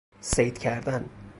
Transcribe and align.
صید 0.21 0.57
کردن 0.59 1.09